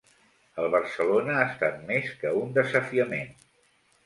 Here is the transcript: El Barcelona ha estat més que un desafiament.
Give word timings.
El 0.61 0.69
Barcelona 0.75 1.35
ha 1.35 1.43
estat 1.49 1.77
més 1.91 2.09
que 2.23 2.33
un 2.41 2.57
desafiament. 2.57 3.31